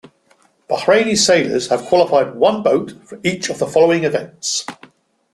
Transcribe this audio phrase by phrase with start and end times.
[0.67, 4.65] Bahraini sailors have qualified one boat for each of the following events.